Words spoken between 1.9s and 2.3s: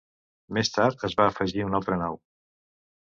nau.